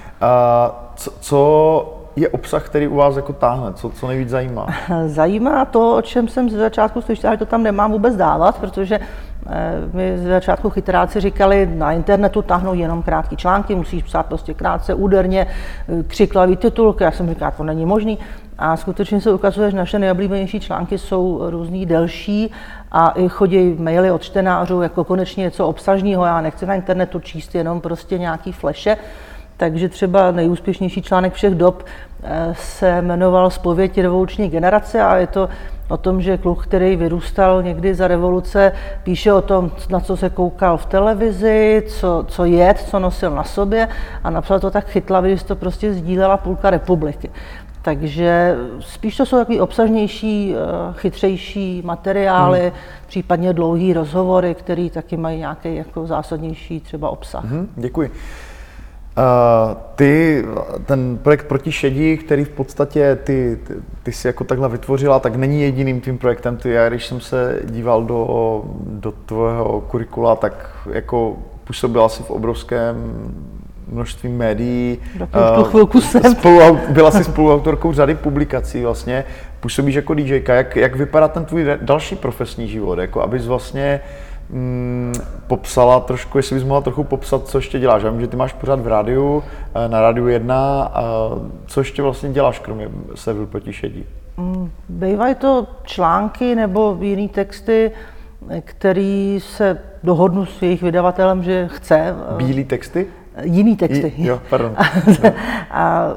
co, 0.94 1.11
co 1.20 1.96
je 2.16 2.28
obsah, 2.28 2.66
který 2.66 2.88
u 2.88 2.96
vás 2.96 3.16
jako 3.16 3.32
táhne? 3.32 3.73
Co, 3.73 3.90
co 3.90 4.06
nejvíc 4.06 4.28
zajímá? 4.28 4.66
Zajímá 5.06 5.64
to, 5.64 5.96
o 5.96 6.02
čem 6.02 6.28
jsem 6.28 6.50
ze 6.50 6.58
začátku 6.58 7.00
slyšela, 7.00 7.34
že 7.34 7.38
to 7.38 7.46
tam 7.46 7.62
nemám 7.62 7.93
vůbec 7.93 8.16
dávat, 8.16 8.58
protože 8.58 9.00
eh, 9.46 9.96
mi 9.96 10.19
ze 10.19 10.28
začátku 10.28 10.70
chytráci 10.70 11.20
říkali, 11.20 11.70
na 11.75 11.92
internetu 11.92 12.42
tahnou 12.42 12.75
jenom 12.75 13.02
krátké 13.02 13.37
články, 13.37 13.75
musíš 13.75 14.02
psát 14.02 14.26
prostě 14.26 14.54
krátce, 14.54 14.94
úderně, 14.94 15.46
eh, 15.88 16.02
křiklavý 16.02 16.56
titulky. 16.56 17.04
Já 17.04 17.10
jsem 17.10 17.28
říkal, 17.28 17.52
to 17.56 17.64
není 17.64 17.87
možný. 17.87 18.19
A 18.58 18.76
skutečně 18.76 19.20
se 19.20 19.32
ukazuje, 19.32 19.70
že 19.70 19.76
naše 19.76 19.98
nejoblíbenější 19.98 20.60
články 20.60 20.98
jsou 20.98 21.50
různý 21.50 21.87
delší 21.87 22.50
a 22.92 23.08
i 23.08 23.28
chodí 23.28 23.76
maily 23.78 24.10
od 24.10 24.22
čtenářů, 24.22 24.82
jako 24.82 25.04
konečně 25.04 25.42
něco 25.42 25.69
obsažného. 25.69 26.25
Já 26.25 26.40
nechci 26.40 26.66
na 26.66 26.75
internetu 26.75 27.20
číst 27.20 27.54
jenom 27.54 27.81
prostě 27.81 28.19
nějaký 28.19 28.52
fleše. 28.52 28.96
Takže 29.61 29.89
třeba 29.89 30.31
nejúspěšnější 30.31 31.03
článek 31.03 31.33
všech 31.33 31.55
dob 31.55 31.85
eh, 32.23 32.55
se 32.55 33.03
jmenoval 33.03 33.51
Spověď 33.51 33.99
revoluční 33.99 34.49
generace 34.49 35.03
a 35.03 35.17
je 35.17 35.27
to 35.27 35.49
o 35.89 35.97
tom, 35.97 36.23
že 36.23 36.39
kluk, 36.39 36.62
který 36.62 36.97
vyrůstal 36.97 37.62
někdy 37.62 37.95
za 37.95 38.09
revoluce, 38.09 38.73
píše 39.03 39.33
o 39.33 39.43
tom, 39.43 39.71
na 39.91 40.01
co 40.01 40.17
se 40.17 40.31
koukal 40.31 40.77
v 40.77 40.87
televizi, 40.87 41.83
co, 41.89 42.25
co 42.29 42.45
jet, 42.45 42.79
co 42.79 42.99
nosil 42.99 43.31
na 43.31 43.45
sobě 43.45 43.89
a 44.25 44.31
napsal 44.31 44.61
to 44.61 44.71
tak 44.71 44.87
chytlavě, 44.87 45.37
že 45.37 45.45
to 45.45 45.57
prostě 45.57 45.93
sdílela 45.93 46.37
půlka 46.37 46.71
republiky. 46.71 47.31
Takže 47.83 48.57
spíš 48.81 49.17
to 49.17 49.27
jsou 49.27 49.37
takový 49.37 49.61
obsažnější, 49.61 50.55
eh, 50.55 50.59
chytřejší 50.93 51.83
materiály, 51.85 52.61
hmm. 52.61 52.73
případně 53.07 53.52
dlouhý 53.52 53.93
rozhovory, 53.93 54.55
které 54.55 54.88
taky 54.90 55.17
mají 55.17 55.38
nějaký 55.38 55.76
jako 55.76 56.07
zásadnější 56.07 56.81
třeba 56.81 57.11
obsah. 57.11 57.45
Hmm, 57.45 57.69
děkuji. 57.76 58.11
Uh, 59.21 59.77
ty, 59.95 60.45
ten 60.87 61.19
projekt 61.23 61.47
proti 61.47 61.73
šedí, 61.73 62.17
který 62.17 62.45
v 62.45 62.49
podstatě 62.49 63.19
ty, 63.25 63.59
ty, 63.67 63.75
ty 64.03 64.12
si 64.12 64.27
jako 64.27 64.45
takhle 64.45 64.69
vytvořila, 64.69 65.21
tak 65.21 65.37
není 65.37 65.62
jediným 65.62 66.00
tvým 66.00 66.19
projektem. 66.19 66.57
Ty, 66.57 66.71
já 66.71 66.89
když 66.89 67.07
jsem 67.07 67.21
se 67.21 67.61
díval 67.65 68.05
do, 68.05 68.62
do 68.87 69.12
tvého 69.12 69.81
kurikula, 69.81 70.37
tak 70.37 70.71
jako 70.93 71.37
působila 71.65 72.09
si 72.09 72.23
v 72.23 72.31
obrovském 72.31 72.97
množství 73.89 74.29
médií. 74.29 74.99
Uh, 75.59 75.65
chvilku 75.69 76.00
jsem. 76.00 76.35
Spolu, 76.35 76.79
byla 76.89 77.11
jsi 77.11 77.25
spoluautorkou 77.25 77.93
řady 77.93 78.15
publikací 78.15 78.83
vlastně. 78.83 79.25
Působíš 79.61 79.95
jako 79.95 80.15
DJka. 80.15 80.55
Jak, 80.55 80.77
jak 80.77 80.97
vypadá 80.97 81.29
ten 81.29 81.45
tvůj 81.45 81.67
další 81.83 82.17
profesní 82.17 82.69
život? 82.69 82.99
Jako 82.99 83.23
abys 83.23 83.47
vlastně 83.47 84.00
uh, 84.05 84.29
mm, 84.52 85.14
popsala 85.47 86.00
trošku, 86.00 86.38
jestli 86.38 86.54
bys 86.54 86.64
mohla 86.64 86.80
trochu 86.80 87.04
popsat, 87.04 87.49
co 87.49 87.59
ještě 87.59 87.78
děláš. 87.78 88.02
Já 88.02 88.11
vím, 88.11 88.21
že 88.21 88.26
ty 88.26 88.37
máš 88.37 88.52
pořád 88.52 88.80
v 88.80 88.87
rádiu, 88.87 89.45
eh, 89.75 89.88
na 89.88 90.00
rádiu 90.00 90.28
1, 90.28 90.83
a 90.83 91.30
co 91.66 91.80
ještě 91.80 92.02
vlastně 92.02 92.30
děláš, 92.30 92.59
kromě 92.59 92.88
serveru 93.14 93.47
proti 93.47 93.73
šedí? 93.73 94.04
Mm, 94.37 94.71
bývají 94.88 95.35
to 95.35 95.66
články 95.83 96.54
nebo 96.54 96.99
jiné 97.00 97.28
texty, 97.28 97.92
který 98.61 99.38
se 99.40 99.78
dohodnu 100.02 100.47
s 100.47 100.62
jejich 100.62 100.83
vydavatelem, 100.83 101.42
že 101.42 101.69
chce. 101.73 102.14
Bílý 102.37 102.64
texty? 102.64 103.07
Jiný 103.42 103.76
texty. 103.76 104.12
Jo, 104.16 104.40
pardon. 104.50 104.76
a 105.71 106.12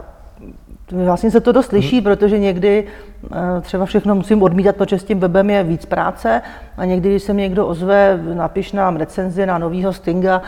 Vlastně 0.93 1.31
se 1.31 1.41
to 1.41 1.51
dost 1.51 1.71
liší, 1.71 1.95
hmm. 1.95 2.03
protože 2.03 2.39
někdy 2.39 2.87
eh, 3.31 3.61
třeba 3.61 3.85
všechno 3.85 4.15
musím 4.15 4.43
odmítat, 4.43 4.75
protože 4.75 4.99
s 4.99 5.03
tím 5.03 5.19
webem 5.19 5.49
je 5.49 5.63
víc 5.63 5.85
práce 5.85 6.41
a 6.77 6.85
někdy, 6.85 7.09
když 7.09 7.23
se 7.23 7.33
mi 7.33 7.41
někdo 7.41 7.67
ozve, 7.67 8.19
napiš 8.33 8.71
nám 8.71 8.95
recenzi 8.95 9.45
na 9.45 9.57
novýho 9.57 9.93
Stinga, 9.93 10.41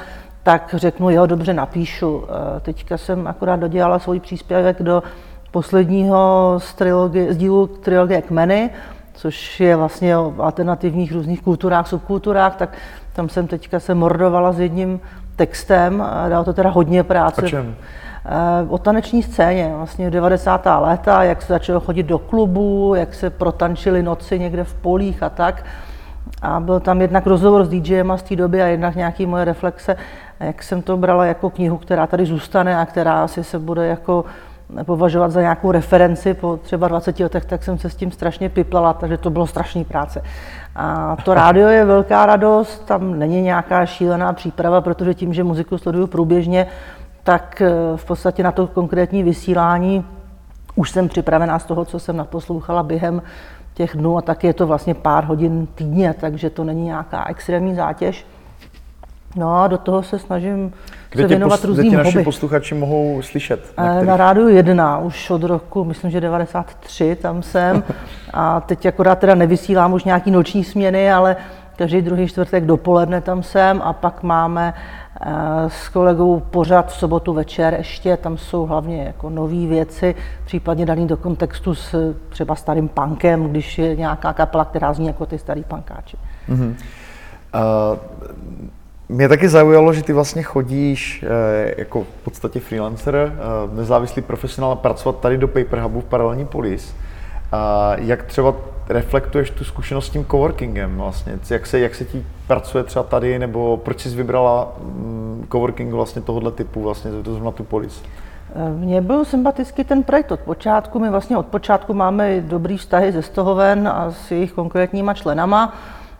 tak 0.43 0.75
řeknu, 0.77 1.09
jo, 1.09 1.25
dobře, 1.25 1.53
napíšu. 1.53 2.23
Eh, 2.27 2.59
teďka 2.59 2.97
jsem 2.97 3.27
akorát 3.27 3.59
dodělala 3.59 3.99
svůj 3.99 4.19
příspěvek 4.19 4.81
do 4.81 5.03
posledního 5.51 6.53
z, 6.57 6.73
trilogie, 6.73 7.33
z 7.33 7.37
dílu 7.37 7.67
trilogie 7.67 8.21
Kmeny, 8.21 8.69
což 9.13 9.59
je 9.59 9.75
vlastně 9.75 10.17
o 10.17 10.33
alternativních 10.39 11.11
různých 11.11 11.41
kulturách, 11.41 11.87
subkulturách, 11.87 12.55
tak 12.55 12.77
tam 13.13 13.29
jsem 13.29 13.47
teďka 13.47 13.79
se 13.79 13.93
mordovala 13.93 14.51
s 14.51 14.59
jedním 14.59 14.99
textem, 15.35 16.03
dalo 16.29 16.43
to 16.43 16.53
teda 16.53 16.69
hodně 16.69 17.03
práce. 17.03 17.41
O 17.41 17.47
čem? 17.49 17.75
Eh, 18.27 18.65
o 18.69 18.77
taneční 18.77 19.23
scéně, 19.23 19.73
vlastně 19.77 20.11
90. 20.11 20.79
léta, 20.79 21.23
jak 21.23 21.41
se 21.41 21.53
začalo 21.53 21.79
chodit 21.79 22.03
do 22.03 22.19
klubu, 22.19 22.93
jak 22.95 23.13
se 23.13 23.29
protančily 23.29 24.03
noci 24.03 24.39
někde 24.39 24.63
v 24.63 24.73
polích 24.73 25.23
a 25.23 25.29
tak. 25.29 25.65
A 26.41 26.59
byl 26.59 26.79
tam 26.79 27.01
jednak 27.01 27.27
rozhovor 27.27 27.65
s 27.65 27.69
DJem 27.69 28.13
z 28.15 28.23
té 28.23 28.35
doby 28.35 28.61
a 28.61 28.65
jednak 28.65 28.95
nějaký 28.95 29.25
moje 29.25 29.45
reflexe, 29.45 29.95
jak 30.39 30.63
jsem 30.63 30.81
to 30.81 30.97
brala 30.97 31.25
jako 31.25 31.49
knihu, 31.49 31.77
která 31.77 32.07
tady 32.07 32.25
zůstane 32.25 32.77
a 32.77 32.85
která 32.85 33.23
asi 33.23 33.43
se 33.43 33.59
bude 33.59 33.87
jako 33.87 34.25
považovat 34.85 35.31
za 35.31 35.41
nějakou 35.41 35.71
referenci 35.71 36.33
po 36.33 36.57
třeba 36.57 36.87
20 36.87 37.19
letech, 37.19 37.45
tak 37.45 37.63
jsem 37.63 37.77
se 37.77 37.89
s 37.89 37.95
tím 37.95 38.11
strašně 38.11 38.49
piplala, 38.49 38.93
takže 38.93 39.17
to 39.17 39.29
bylo 39.29 39.47
strašný 39.47 39.85
práce. 39.85 40.21
A 40.75 41.17
to 41.25 41.33
rádio 41.33 41.67
je 41.67 41.85
velká 41.85 42.25
radost, 42.25 42.85
tam 42.85 43.19
není 43.19 43.41
nějaká 43.41 43.85
šílená 43.85 44.33
příprava, 44.33 44.81
protože 44.81 45.13
tím, 45.13 45.33
že 45.33 45.43
muziku 45.43 45.77
sleduju 45.77 46.07
průběžně, 46.07 46.67
tak 47.25 47.61
eh, 47.61 47.69
v 47.95 48.05
podstatě 48.05 48.43
na 48.43 48.51
to 48.51 48.67
konkrétní 48.67 49.23
vysílání 49.23 50.05
už 50.75 50.91
jsem 50.91 51.07
připravená 51.09 51.59
z 51.59 51.65
toho, 51.65 51.85
co 51.85 51.99
jsem 51.99 52.17
naposlouchala 52.17 52.83
během 52.83 53.21
těch 53.73 53.95
dnů 53.97 54.17
a 54.17 54.21
tak 54.21 54.43
je 54.43 54.53
to 54.53 54.67
vlastně 54.67 54.93
pár 54.93 55.23
hodin 55.23 55.67
týdně, 55.75 56.15
takže 56.19 56.49
to 56.49 56.63
není 56.63 56.83
nějaká 56.83 57.25
extrémní 57.29 57.75
zátěž. 57.75 58.25
No 59.35 59.61
a 59.61 59.67
do 59.67 59.77
toho 59.77 60.03
se 60.03 60.19
snažím 60.19 60.73
kde 61.09 61.23
se 61.23 61.27
věnovat 61.27 61.59
pos, 61.59 61.63
různým 61.63 61.87
kde 61.87 61.97
naši 61.97 62.17
hobby. 62.17 62.23
posluchači 62.23 62.75
mohou 62.75 63.21
slyšet? 63.21 63.73
Na, 63.77 63.95
Eh, 63.95 64.05
na 64.05 64.17
rádiu 64.17 64.47
1 64.47 64.99
už 64.99 65.29
od 65.29 65.43
roku, 65.43 65.83
myslím, 65.83 66.11
že 66.11 66.21
93 66.21 67.15
tam 67.15 67.43
jsem. 67.43 67.83
A 68.33 68.61
teď 68.61 68.85
akorát 68.85 69.19
teda 69.19 69.35
nevysílám 69.35 69.93
už 69.93 70.03
nějaký 70.03 70.31
noční 70.31 70.63
směny, 70.63 71.11
ale 71.11 71.35
každý 71.75 72.01
druhý 72.01 72.27
čtvrtek 72.27 72.65
dopoledne 72.65 73.21
tam 73.21 73.43
jsem 73.43 73.81
a 73.81 73.93
pak 73.93 74.23
máme 74.23 74.73
s 75.67 75.89
kolegou 75.89 76.39
pořád 76.39 76.91
v 76.91 76.95
sobotu 76.95 77.33
večer 77.33 77.73
ještě, 77.77 78.17
tam 78.17 78.37
jsou 78.37 78.65
hlavně 78.65 79.03
jako 79.03 79.29
nové 79.29 79.67
věci, 79.67 80.15
případně 80.45 80.85
daný 80.85 81.07
do 81.07 81.17
kontextu 81.17 81.75
s 81.75 82.15
třeba 82.29 82.55
starým 82.55 82.87
punkem, 82.87 83.49
když 83.49 83.77
je 83.77 83.95
nějaká 83.95 84.33
kapela, 84.33 84.65
která 84.65 84.93
zní 84.93 85.07
jako 85.07 85.25
ty 85.25 85.37
starý 85.37 85.63
punkáči. 85.63 86.17
Uh, 86.49 86.69
mě 89.09 89.29
taky 89.29 89.49
zaujalo, 89.49 89.93
že 89.93 90.03
ty 90.03 90.13
vlastně 90.13 90.43
chodíš 90.43 91.23
eh, 91.23 91.73
jako 91.77 92.03
v 92.03 92.23
podstatě 92.23 92.59
freelancer, 92.59 93.15
eh, 93.15 93.75
nezávislý 93.75 94.21
profesionál 94.21 94.75
pracovat 94.75 95.19
tady 95.19 95.37
do 95.37 95.47
Paper 95.47 95.79
Hubu 95.79 96.01
v 96.01 96.05
paralelní 96.05 96.45
polis. 96.45 96.95
A 97.51 97.91
jak 97.97 98.23
třeba 98.23 98.55
reflektuješ 98.89 99.49
tu 99.49 99.63
zkušenost 99.63 100.05
s 100.05 100.09
tím 100.09 100.25
coworkingem 100.25 100.97
vlastně? 100.97 101.39
Jak 101.49 101.65
se, 101.65 101.79
jak 101.79 101.95
se 101.95 102.05
ti 102.05 102.25
pracuje 102.47 102.83
třeba 102.83 103.03
tady, 103.03 103.39
nebo 103.39 103.77
proč 103.77 104.01
jsi 104.01 104.09
vybrala 104.09 104.73
mm, 104.83 105.47
coworking 105.51 105.93
vlastně 105.93 106.21
tohohle 106.21 106.51
typu, 106.51 106.81
vlastně 106.81 107.11
zrovna 107.11 107.51
tu 107.51 107.63
polis? 107.63 108.03
Mně 108.77 109.01
byl 109.01 109.25
sympatický 109.25 109.83
ten 109.83 110.03
projekt 110.03 110.31
od 110.31 110.39
počátku. 110.39 110.99
My 110.99 111.09
vlastně 111.09 111.37
od 111.37 111.45
počátku 111.45 111.93
máme 111.93 112.41
dobrý 112.41 112.77
vztahy 112.77 113.11
ze 113.11 113.21
Stohoven 113.21 113.87
a 113.87 114.11
s 114.11 114.31
jejich 114.31 114.53
konkrétníma 114.53 115.13
členama 115.13 115.73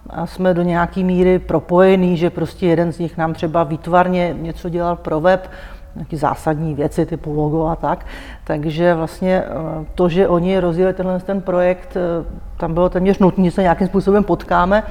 a 0.10 0.27
jsme 0.27 0.53
do 0.53 0.62
nějaké 0.62 1.03
míry 1.03 1.39
propojení, 1.39 2.17
že 2.17 2.29
prostě 2.29 2.67
jeden 2.67 2.93
z 2.93 3.00
nich 3.00 3.17
nám 3.17 3.34
třeba 3.34 3.63
výtvarně 3.63 4.36
něco 4.39 4.69
dělal 4.69 4.95
pro 4.95 5.22
web, 5.22 5.50
nějaké 5.95 6.17
zásadní 6.17 6.75
věci 6.75 7.05
typu 7.05 7.33
logo 7.33 7.65
a 7.65 7.75
tak. 7.75 8.05
Takže 8.43 8.93
vlastně 8.93 9.43
eh, 9.43 9.85
to, 9.95 10.09
že 10.09 10.27
oni 10.27 10.59
rozjeli 10.59 10.93
tenhle 10.93 11.19
ten 11.19 11.41
projekt, 11.41 11.97
eh, 11.97 12.25
tam 12.57 12.73
bylo 12.73 12.89
téměř 12.89 13.19
nutné, 13.19 13.45
že 13.45 13.51
se 13.51 13.61
nějakým 13.61 13.87
způsobem 13.87 14.23
potkáme, 14.23 14.83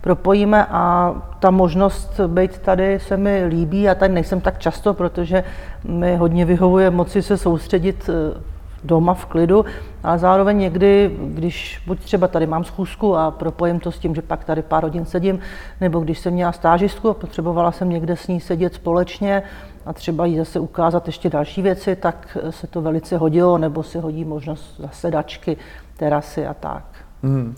propojíme 0.00 0.66
a 0.70 1.14
ta 1.38 1.50
možnost 1.50 2.20
být 2.26 2.58
tady 2.58 3.00
se 3.00 3.16
mi 3.16 3.44
líbí. 3.44 3.82
Já 3.82 3.94
tady 3.94 4.14
nejsem 4.14 4.40
tak 4.40 4.58
často, 4.58 4.94
protože 4.94 5.44
mi 5.84 6.16
hodně 6.16 6.44
vyhovuje 6.44 6.90
moci 6.90 7.22
se 7.22 7.36
soustředit 7.36 8.10
eh, 8.12 8.40
doma 8.84 9.14
v 9.14 9.26
klidu, 9.26 9.64
ale 10.02 10.18
zároveň 10.18 10.58
někdy, 10.58 11.16
když 11.20 11.82
buď 11.86 12.00
třeba 12.00 12.28
tady 12.28 12.46
mám 12.46 12.64
schůzku 12.64 13.16
a 13.16 13.30
propojím 13.30 13.80
to 13.80 13.92
s 13.92 13.98
tím, 13.98 14.14
že 14.14 14.22
pak 14.22 14.44
tady 14.44 14.62
pár 14.62 14.82
hodin 14.82 15.04
sedím, 15.04 15.38
nebo 15.80 16.00
když 16.00 16.18
jsem 16.18 16.32
měla 16.32 16.52
stážistku 16.52 17.08
a 17.08 17.14
potřebovala 17.14 17.72
jsem 17.72 17.90
někde 17.90 18.16
s 18.16 18.28
ní 18.28 18.40
sedět 18.40 18.74
společně 18.74 19.42
a 19.86 19.92
třeba 19.92 20.26
jí 20.26 20.36
zase 20.36 20.60
ukázat 20.60 21.06
ještě 21.06 21.30
další 21.30 21.62
věci, 21.62 21.96
tak 21.96 22.38
se 22.50 22.66
to 22.66 22.82
velice 22.82 23.16
hodilo, 23.16 23.58
nebo 23.58 23.82
se 23.82 24.00
hodí 24.00 24.24
možnost 24.24 24.74
zasedačky, 24.78 25.56
terasy 25.96 26.46
a 26.46 26.54
tak. 26.54 26.84
Mm. 27.22 27.54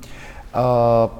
Uh, 0.54 1.10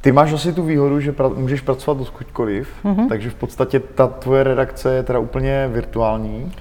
ty 0.00 0.12
máš 0.12 0.32
asi 0.32 0.52
tu 0.52 0.62
výhodu, 0.62 1.00
že 1.00 1.12
pra- 1.12 1.36
můžeš 1.36 1.60
pracovat 1.60 2.00
odkudkoliv, 2.00 2.68
mm-hmm. 2.84 3.08
takže 3.08 3.30
v 3.30 3.34
podstatě 3.34 3.80
ta 3.80 4.06
tvoje 4.06 4.44
redakce 4.44 4.94
je 4.94 5.02
teda 5.02 5.18
úplně 5.18 5.68
virtuální. 5.72 6.52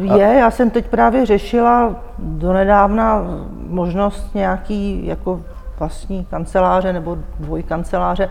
Je, 0.00 0.36
já 0.38 0.50
jsem 0.50 0.70
teď 0.70 0.86
právě 0.86 1.26
řešila 1.26 1.96
donedávna 2.18 3.22
možnost 3.66 4.34
nějaký 4.34 5.06
jako 5.06 5.40
vlastní 5.78 6.24
kanceláře 6.24 6.92
nebo 6.92 7.18
dvojkanceláře, 7.40 8.28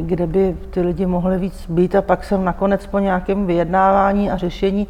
kde 0.00 0.26
by 0.26 0.56
ty 0.70 0.80
lidi 0.80 1.06
mohli 1.06 1.38
víc 1.38 1.66
být 1.68 1.94
a 1.94 2.02
pak 2.02 2.24
jsem 2.24 2.44
nakonec 2.44 2.86
po 2.86 2.98
nějakém 2.98 3.46
vyjednávání 3.46 4.30
a 4.30 4.36
řešení 4.36 4.88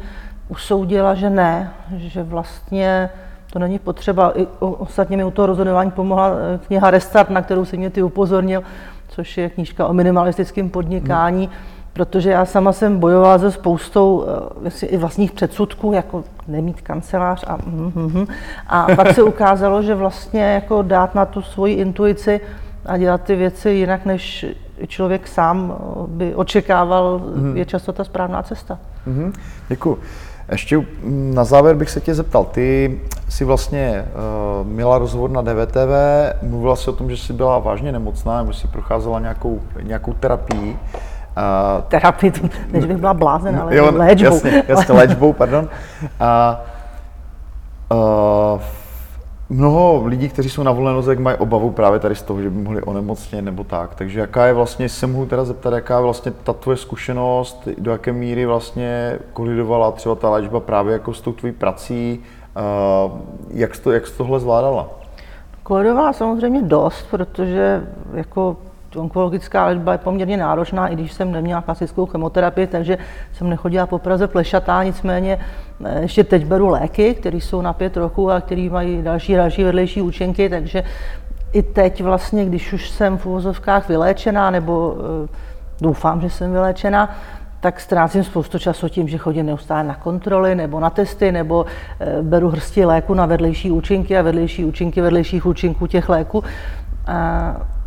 usoudila, 0.49 1.15
že 1.15 1.29
ne, 1.29 1.71
že 1.95 2.23
vlastně 2.23 3.09
to 3.53 3.59
není 3.59 3.79
potřeba. 3.79 4.39
I 4.39 4.47
ostatně 4.59 5.17
mi 5.17 5.23
u 5.23 5.31
toho 5.31 5.45
rozhodování 5.45 5.91
pomohla 5.91 6.29
eh, 6.29 6.59
kniha 6.67 6.91
Restart, 6.91 7.29
na 7.29 7.41
kterou 7.41 7.65
si 7.65 7.77
mě 7.77 7.89
ty 7.89 8.03
upozornil, 8.03 8.63
což 9.07 9.37
je 9.37 9.49
knížka 9.49 9.87
o 9.87 9.93
minimalistickém 9.93 10.69
podnikání. 10.69 11.45
Hmm 11.45 11.81
protože 11.93 12.29
já 12.29 12.45
sama 12.45 12.73
jsem 12.73 12.99
bojovala 12.99 13.39
se 13.39 13.51
spoustou 13.51 14.17
uh, 14.63 14.71
i 14.85 14.97
vlastních 14.97 15.31
předsudků, 15.31 15.93
jako 15.93 16.23
nemít 16.47 16.81
kancelář 16.81 17.43
a 17.47 17.57
mm, 17.65 17.91
mm, 17.95 18.13
mm. 18.13 18.27
a 18.67 18.87
pak 18.95 19.13
se 19.13 19.23
ukázalo, 19.23 19.83
že 19.83 19.95
vlastně 19.95 20.43
jako 20.43 20.81
dát 20.81 21.15
na 21.15 21.25
tu 21.25 21.41
svoji 21.41 21.73
intuici 21.73 22.41
a 22.85 22.97
dělat 22.97 23.23
ty 23.23 23.35
věci 23.35 23.69
jinak, 23.69 24.05
než 24.05 24.45
člověk 24.87 25.27
sám 25.27 25.77
by 26.07 26.35
očekával, 26.35 27.21
mm. 27.35 27.57
je 27.57 27.65
často 27.65 27.93
ta 27.93 28.03
správná 28.03 28.43
cesta. 28.43 28.79
Mm, 29.05 29.33
děkuji. 29.69 29.99
Ještě 30.51 30.85
na 31.09 31.43
závěr 31.43 31.75
bych 31.75 31.89
se 31.89 32.01
tě 32.01 32.13
zeptal, 32.13 32.45
ty 32.45 32.99
si 33.29 33.45
vlastně 33.45 34.05
uh, 34.61 34.67
měla 34.67 34.97
rozhovor 34.97 35.29
na 35.29 35.41
DVTV, 35.41 35.93
mluvila 36.41 36.75
si 36.75 36.89
o 36.89 36.93
tom, 36.93 37.09
že 37.09 37.17
jsi 37.17 37.33
byla 37.33 37.59
vážně 37.59 37.91
nemocná, 37.91 38.37
nebo 38.37 38.53
jsi 38.53 38.67
procházela 38.67 39.19
nějakou, 39.19 39.61
nějakou 39.81 40.13
terapii. 40.13 40.79
Uh, 41.37 41.83
terapii, 41.87 42.33
než 42.71 42.85
bych 42.85 42.97
byla 42.97 43.13
blázen, 43.13 43.59
ale 43.59 43.75
jo, 43.75 43.91
léčbou. 43.95 44.25
Jasně, 44.25 44.63
jasně 44.67 44.95
léčbou, 44.95 45.33
pardon. 45.33 45.69
A, 46.19 46.61
uh, 47.91 48.61
mnoho 49.51 50.01
lidí, 50.05 50.29
kteří 50.29 50.49
jsou 50.49 50.63
na 50.63 50.71
volné 50.71 50.91
noze, 50.91 51.15
mají 51.15 51.37
obavu 51.37 51.71
právě 51.71 51.99
tady 51.99 52.15
z 52.15 52.21
toho, 52.21 52.41
že 52.41 52.49
by 52.49 52.61
mohli 52.63 52.81
onemocnit 52.81 53.41
nebo 53.41 53.63
tak. 53.63 53.95
Takže 53.95 54.19
jaká 54.19 54.45
je 54.45 54.53
vlastně, 54.53 54.89
se 54.89 55.07
mohu 55.07 55.25
teda 55.25 55.45
zeptat, 55.45 55.73
jaká 55.73 55.95
je 55.95 56.03
vlastně 56.03 56.31
ta 56.43 56.53
tvoje 56.53 56.77
zkušenost, 56.77 57.67
do 57.77 57.91
jaké 57.91 58.13
míry 58.13 58.45
vlastně 58.45 59.19
kolidovala 59.33 59.91
třeba 59.91 60.15
ta 60.15 60.29
léčba 60.29 60.59
právě 60.59 60.93
jako 60.93 61.13
s 61.13 61.21
tou 61.21 61.33
tvojí 61.33 61.53
prací, 61.53 62.19
uh, 63.09 63.19
jak 63.49 63.75
jsi, 63.75 63.81
to, 63.81 63.91
jak 63.91 64.07
jsi 64.07 64.17
tohle 64.17 64.39
zvládala? 64.39 64.89
Kolidovala 65.63 66.13
samozřejmě 66.13 66.61
dost, 66.61 67.05
protože 67.11 67.83
jako 68.13 68.57
onkologická 68.95 69.65
léčba 69.65 69.91
je 69.91 69.97
poměrně 69.97 70.37
náročná, 70.37 70.87
i 70.87 70.95
když 70.95 71.13
jsem 71.13 71.31
neměla 71.31 71.61
klasickou 71.61 72.05
chemoterapii, 72.05 72.67
takže 72.67 72.97
jsem 73.33 73.49
nechodila 73.49 73.87
po 73.87 73.99
Praze 73.99 74.27
plešatá, 74.27 74.83
nicméně 74.83 75.39
eh, 75.39 75.70
ještě 75.99 76.23
teď 76.23 76.45
beru 76.45 76.69
léky, 76.69 77.15
které 77.15 77.37
jsou 77.37 77.61
na 77.61 77.73
pět 77.73 77.97
roků 77.97 78.31
a 78.31 78.41
které 78.41 78.69
mají 78.71 79.01
další, 79.01 79.35
další 79.35 79.63
vedlejší 79.63 80.01
účinky, 80.01 80.49
takže 80.49 80.83
i 81.53 81.63
teď 81.63 82.03
vlastně, 82.03 82.45
když 82.45 82.73
už 82.73 82.89
jsem 82.89 83.17
v 83.17 83.25
uvozovkách 83.25 83.89
vyléčená, 83.89 84.51
nebo 84.51 84.95
eh, 85.25 85.27
doufám, 85.81 86.21
že 86.21 86.29
jsem 86.29 86.51
vyléčená, 86.51 87.15
tak 87.59 87.79
ztrácím 87.79 88.23
spoustu 88.23 88.59
času 88.59 88.89
tím, 88.89 89.07
že 89.07 89.17
chodím 89.17 89.45
neustále 89.45 89.83
na 89.83 89.95
kontroly 89.95 90.55
nebo 90.55 90.79
na 90.79 90.89
testy, 90.89 91.31
nebo 91.31 91.65
eh, 91.99 92.21
beru 92.21 92.49
hrsti 92.49 92.85
léku 92.85 93.13
na 93.13 93.25
vedlejší 93.25 93.71
účinky 93.71 94.17
a 94.17 94.21
vedlejší 94.21 94.65
účinky 94.65 95.01
vedlejších 95.01 95.45
účinků 95.45 95.87
těch 95.87 96.09
léků. 96.09 96.43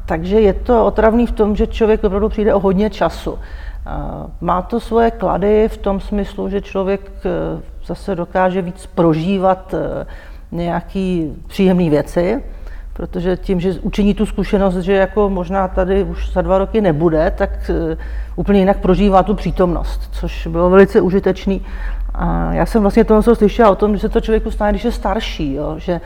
Takže 0.07 0.41
je 0.41 0.53
to 0.53 0.87
otravný 0.87 1.27
v 1.27 1.33
tom, 1.33 1.57
že 1.57 1.67
člověk 1.67 2.05
opravdu 2.05 2.29
přijde 2.29 2.55
o 2.55 2.61
hodně 2.61 2.91
času. 2.91 3.39
Má 4.41 4.63
to 4.63 4.81
svoje 4.81 5.11
klady 5.11 5.69
v 5.69 5.77
tom 5.77 6.01
smyslu, 6.01 6.49
že 6.49 6.61
člověk 6.61 7.01
e, 7.25 7.31
zase 7.87 8.15
dokáže 8.15 8.63
víc 8.63 8.87
prožívat 8.87 9.75
e, 9.75 10.07
nějaký 10.53 11.33
příjemné 11.47 11.91
věci, 11.91 12.43
protože 12.93 13.37
tím, 13.37 13.61
že 13.61 13.73
učiní 13.73 14.15
tu 14.15 14.27
zkušenost, 14.27 14.77
že 14.77 14.93
jako 14.93 15.31
možná 15.31 15.69
tady 15.69 16.05
už 16.05 16.33
za 16.33 16.43
dva 16.43 16.59
roky 16.59 16.81
nebude, 16.81 17.33
tak 17.39 17.71
e, 17.71 17.97
úplně 18.37 18.61
jinak 18.61 18.79
prožívá 18.79 19.23
tu 19.23 19.35
přítomnost, 19.35 20.09
což 20.13 20.47
bylo 20.47 20.71
velice 20.71 21.01
užitečný. 21.01 21.63
A 22.15 22.53
já 22.53 22.67
jsem 22.67 22.83
vlastně 22.83 23.05
toho 23.05 23.23
slyšela 23.23 23.71
o 23.71 23.75
tom, 23.75 23.95
že 23.95 24.01
se 24.01 24.09
to 24.09 24.21
člověku 24.21 24.51
stane, 24.51 24.73
když 24.73 24.85
je 24.85 24.93
starší, 24.93 25.55
jo, 25.55 25.75
že 25.79 26.01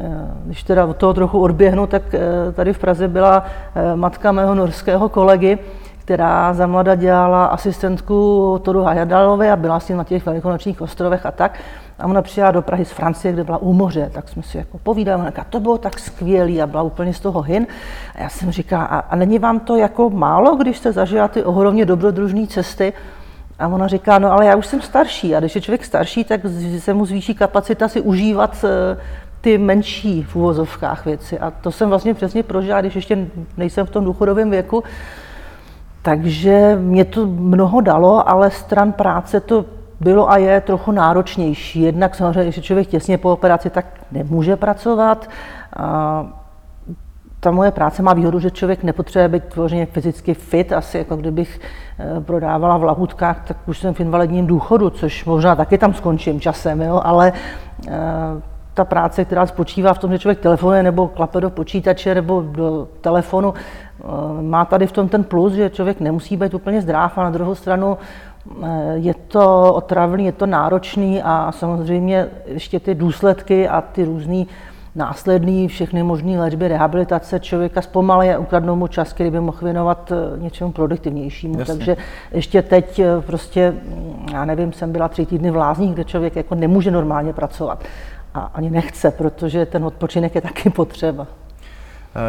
Eh, 0.00 0.28
když 0.44 0.62
teda 0.62 0.86
od 0.86 0.96
toho 0.96 1.14
trochu 1.14 1.40
odběhnu, 1.40 1.86
tak 1.86 2.14
eh, 2.14 2.52
tady 2.52 2.72
v 2.72 2.78
Praze 2.78 3.08
byla 3.08 3.44
eh, 3.74 3.96
matka 3.96 4.32
mého 4.32 4.54
norského 4.54 5.08
kolegy, 5.08 5.58
která 6.12 6.54
za 6.54 6.66
mlada 6.66 6.94
dělala 6.94 7.46
asistentku 7.46 8.60
Toru 8.62 8.82
Hajadalovi 8.82 9.50
a 9.50 9.56
byla 9.56 9.80
s 9.80 9.88
ním 9.88 9.98
na 9.98 10.04
těch 10.04 10.26
velikonočních 10.26 10.80
ostrovech 10.80 11.26
a 11.26 11.30
tak. 11.30 11.58
A 11.98 12.06
ona 12.06 12.22
přijela 12.22 12.50
do 12.50 12.62
Prahy 12.62 12.84
z 12.84 12.90
Francie, 12.90 13.32
kde 13.32 13.44
byla 13.44 13.58
u 13.58 13.72
moře, 13.72 14.10
tak 14.14 14.28
jsme 14.28 14.42
si 14.42 14.58
jako 14.58 14.78
povídali, 14.78 15.20
ona 15.20 15.30
říká, 15.30 15.46
to 15.50 15.60
bylo 15.60 15.78
tak 15.78 15.98
skvělý 15.98 16.62
a 16.62 16.66
byla 16.66 16.82
úplně 16.82 17.14
z 17.14 17.20
toho 17.20 17.42
hin. 17.42 17.66
A 18.14 18.22
já 18.22 18.28
jsem 18.28 18.50
říkala, 18.50 18.84
a, 18.84 18.98
a 18.98 19.16
není 19.16 19.38
vám 19.38 19.60
to 19.60 19.76
jako 19.76 20.10
málo, 20.10 20.56
když 20.56 20.78
jste 20.78 20.92
zažila 20.92 21.28
ty 21.28 21.44
ohromně 21.44 21.86
dobrodružné 21.86 22.46
cesty? 22.46 22.92
A 23.58 23.68
ona 23.68 23.88
říká, 23.88 24.18
no 24.18 24.32
ale 24.32 24.46
já 24.46 24.56
už 24.56 24.66
jsem 24.66 24.80
starší 24.80 25.34
a 25.34 25.40
když 25.40 25.54
je 25.54 25.60
člověk 25.60 25.84
starší, 25.84 26.24
tak 26.24 26.40
se 26.78 26.94
mu 26.94 27.06
zvýší 27.06 27.34
kapacita 27.34 27.88
si 27.88 28.00
užívat 28.00 28.64
eh, 28.64 29.00
ty 29.40 29.58
menší 29.58 30.22
v 30.22 30.36
úvozovkách 30.36 31.04
věci. 31.04 31.38
A 31.38 31.50
to 31.50 31.70
jsem 31.70 31.88
vlastně 31.88 32.14
přesně 32.14 32.42
prožila, 32.42 32.80
když 32.80 32.96
ještě 32.96 33.26
nejsem 33.56 33.86
v 33.86 33.90
tom 33.90 34.04
důchodovém 34.04 34.50
věku. 34.50 34.84
Takže 36.02 36.78
mě 36.80 37.04
to 37.04 37.26
mnoho 37.26 37.80
dalo, 37.80 38.28
ale 38.28 38.50
stran 38.50 38.92
práce 38.92 39.40
to 39.40 39.64
bylo 40.00 40.30
a 40.30 40.36
je 40.36 40.60
trochu 40.60 40.92
náročnější. 40.92 41.80
Jednak 41.82 42.14
samozřejmě, 42.14 42.42
když 42.42 42.56
je 42.56 42.62
člověk 42.62 42.88
těsně 42.88 43.18
po 43.18 43.32
operaci, 43.32 43.70
tak 43.70 43.86
nemůže 44.12 44.56
pracovat. 44.56 45.30
A 45.76 46.26
ta 47.40 47.50
moje 47.50 47.70
práce 47.70 48.02
má 48.02 48.14
výhodu, 48.14 48.40
že 48.40 48.50
člověk 48.50 48.84
nepotřebuje 48.84 49.28
být 49.28 49.44
tvořeně 49.44 49.86
fyzicky 49.86 50.34
fit, 50.34 50.72
asi 50.72 50.98
jako 50.98 51.16
kdybych 51.16 51.60
eh, 51.98 52.20
prodávala 52.20 52.76
v 52.76 52.84
lahutkách, 52.84 53.44
tak 53.46 53.56
už 53.66 53.78
jsem 53.78 53.94
v 53.94 54.00
invalidním 54.00 54.46
důchodu, 54.46 54.90
což 54.90 55.24
možná 55.24 55.56
taky 55.56 55.78
tam 55.78 55.94
skončím 55.94 56.40
časem, 56.40 56.82
jo, 56.82 57.00
ale 57.04 57.32
eh, 57.88 57.92
ta 58.74 58.84
práce, 58.84 59.24
která 59.24 59.46
spočívá 59.46 59.94
v 59.94 59.98
tom, 59.98 60.12
že 60.12 60.18
člověk 60.18 60.40
telefonuje 60.40 60.82
nebo 60.82 61.08
klape 61.08 61.40
do 61.40 61.50
počítače 61.50 62.14
nebo 62.14 62.42
do 62.42 62.88
telefonu, 63.00 63.54
eh, 63.54 64.42
má 64.42 64.64
tady 64.64 64.86
v 64.86 64.92
tom 64.92 65.08
ten 65.08 65.24
plus, 65.24 65.52
že 65.52 65.70
člověk 65.70 66.00
nemusí 66.00 66.36
být 66.36 66.54
úplně 66.54 66.82
zdrav 66.82 67.18
a 67.18 67.22
na 67.22 67.30
druhou 67.30 67.54
stranu 67.54 67.98
je 68.94 69.14
to 69.14 69.74
otravný, 69.74 70.24
je 70.24 70.32
to 70.32 70.46
náročný 70.46 71.22
a 71.22 71.52
samozřejmě 71.52 72.28
ještě 72.46 72.80
ty 72.80 72.94
důsledky 72.94 73.68
a 73.68 73.80
ty 73.80 74.04
různé 74.04 74.44
následný 74.94 75.68
všechny 75.68 76.02
možné 76.02 76.40
léčby, 76.40 76.68
rehabilitace 76.68 77.40
člověka 77.40 77.82
zpomalí 77.82 78.30
a 78.30 78.38
ukradnou 78.38 78.76
mu 78.76 78.86
čas, 78.86 79.12
který 79.12 79.30
by 79.30 79.40
mohl 79.40 79.58
věnovat 79.62 80.12
eh, 80.12 80.40
něčemu 80.40 80.72
produktivnějšímu. 80.72 81.58
Jasně. 81.58 81.74
Takže 81.74 81.96
ještě 82.32 82.62
teď 82.62 82.98
eh, 82.98 83.20
prostě, 83.20 83.70
mm, 83.70 84.26
já 84.32 84.44
nevím, 84.44 84.72
jsem 84.72 84.92
byla 84.92 85.08
tři 85.08 85.26
týdny 85.26 85.50
v 85.50 85.56
lázních, 85.56 85.94
kde 85.94 86.04
člověk 86.04 86.36
jako 86.36 86.54
nemůže 86.54 86.90
normálně 86.90 87.32
pracovat 87.32 87.84
a 88.34 88.40
ani 88.40 88.70
nechce, 88.70 89.10
protože 89.10 89.66
ten 89.66 89.84
odpočinek 89.84 90.34
je 90.34 90.40
taky 90.40 90.70
potřeba. 90.70 91.26